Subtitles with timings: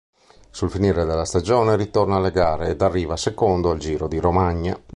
[0.49, 4.75] Sul finire della stagione ritorna alle gare ed arriva secondo al Giro di Romagna.